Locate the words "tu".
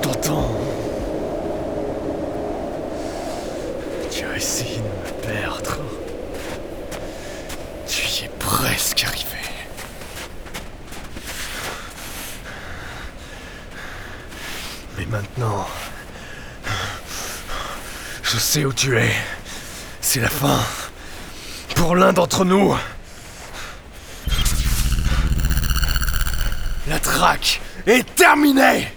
4.10-4.24, 7.86-8.06, 18.72-18.98